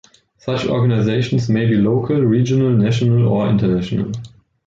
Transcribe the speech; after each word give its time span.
Such 0.39 0.65
organizations 0.65 1.47
may 1.47 1.67
be 1.67 1.75
local, 1.75 2.23
regional, 2.23 2.71
national, 2.71 3.27
or 3.27 3.47
international. 3.47 4.11